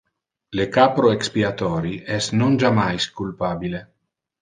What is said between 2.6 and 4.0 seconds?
jammais culpabile.